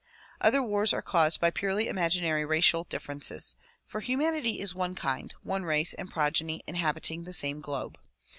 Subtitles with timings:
[0.41, 3.55] Other wars are caused by purely imaginary racial differences;
[3.85, 7.99] for humanity is one kind, one race and progeny inhabiting the same globe.